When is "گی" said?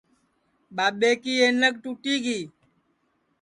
2.23-2.39